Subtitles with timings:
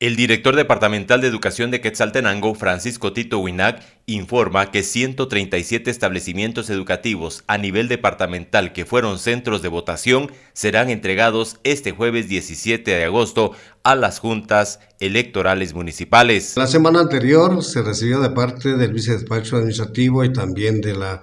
[0.00, 7.42] El director departamental de Educación de Quetzaltenango, Francisco Tito Winac, informa que 137 establecimientos educativos
[7.48, 13.54] a nivel departamental que fueron centros de votación serán entregados este jueves 17 de agosto
[13.82, 16.56] a las juntas electorales municipales.
[16.56, 21.22] La semana anterior se recibió de parte del vicedespacho administrativo y también de la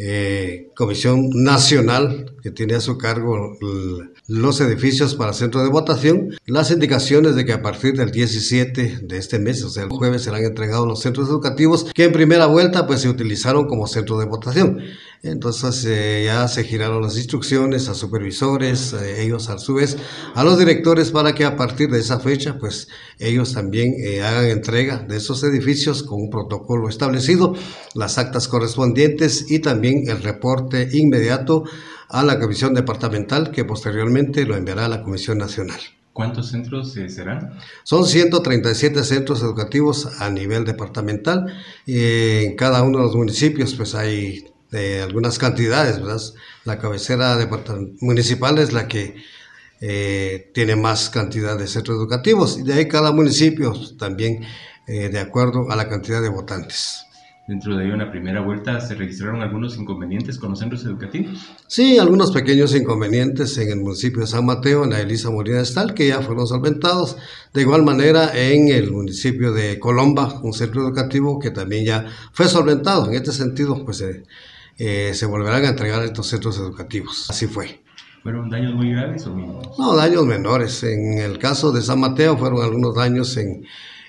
[0.00, 3.58] eh, Comisión Nacional que tiene a su cargo
[4.28, 9.16] los edificios para centro de votación, las indicaciones de que a partir del 17 de
[9.16, 12.86] este mes, o sea, el jueves, serán entregados los centros educativos que en primera vuelta
[12.86, 14.78] pues se utilizaron como centro de votación.
[15.22, 19.96] Entonces eh, ya se giraron las instrucciones a supervisores, eh, ellos a su vez,
[20.34, 24.46] a los directores para que a partir de esa fecha pues ellos también eh, hagan
[24.46, 27.54] entrega de esos edificios con un protocolo establecido,
[27.94, 31.64] las actas correspondientes y también el reporte inmediato
[32.08, 35.80] a la Comisión Departamental que posteriormente lo enviará a la Comisión Nacional.
[36.12, 37.58] ¿Cuántos centros serán?
[37.84, 41.46] Son 137 centros educativos a nivel departamental.
[41.86, 46.20] en cada uno de los municipios pues hay de algunas cantidades, ¿verdad?
[46.64, 47.38] La cabecera
[48.00, 49.16] municipal es la que
[49.80, 54.44] eh, tiene más cantidad de centros educativos y de ahí cada municipio también
[54.86, 57.04] eh, de acuerdo a la cantidad de votantes.
[57.48, 61.48] Dentro de una primera vuelta se registraron algunos inconvenientes con los centros educativos.
[61.66, 65.94] Sí, algunos pequeños inconvenientes en el municipio de San Mateo, en la Elisa Molina Estal,
[65.94, 67.16] que ya fueron solventados.
[67.54, 72.48] De igual manera en el municipio de Colomba, un centro educativo que también ya fue
[72.48, 73.06] solventado.
[73.06, 74.24] En este sentido, pues eh,
[74.78, 77.28] eh, se volverán a entregar estos centros educativos.
[77.28, 77.82] Así fue.
[78.22, 79.78] ¿Fueron daños muy graves o mínimos?
[79.78, 80.82] No, daños menores.
[80.82, 83.64] En el caso de San Mateo fueron algunos daños en,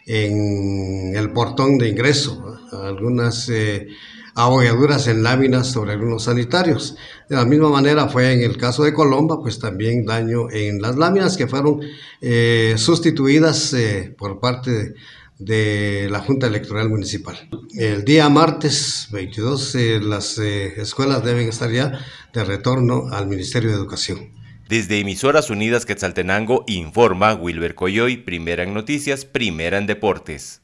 [0.05, 3.87] en el portón de ingreso, algunas eh,
[4.35, 6.95] abolladuras en láminas sobre algunos sanitarios.
[7.27, 10.95] De la misma manera fue en el caso de Colomba, pues también daño en las
[10.95, 11.81] láminas que fueron
[12.21, 14.95] eh, sustituidas eh, por parte de
[15.39, 17.49] de la Junta Electoral Municipal.
[17.75, 23.69] El día martes 22 eh, las eh, escuelas deben estar ya de retorno al Ministerio
[23.69, 24.33] de Educación.
[24.67, 30.61] Desde Emisoras Unidas Quetzaltenango informa Wilber Coyoy, primera en noticias, primera en deportes.